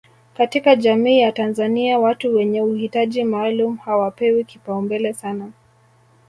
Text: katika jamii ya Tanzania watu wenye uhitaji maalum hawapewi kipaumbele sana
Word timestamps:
katika 0.37 0.75
jamii 0.75 1.19
ya 1.19 1.31
Tanzania 1.31 1.99
watu 1.99 2.35
wenye 2.35 2.61
uhitaji 2.61 3.23
maalum 3.23 3.77
hawapewi 3.77 4.43
kipaumbele 4.43 5.13
sana 5.13 5.51